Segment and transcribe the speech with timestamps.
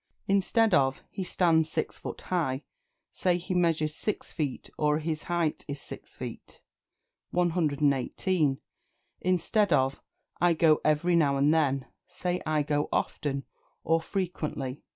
[0.27, 2.63] Instead of "He stands six foot high,"
[3.11, 6.59] say "He measures six feet," or "His height is six feet."
[7.29, 8.57] 118.
[9.21, 10.01] Instead of
[10.41, 13.43] "I go every now and then," say "I go often,
[13.83, 14.81] or frequently."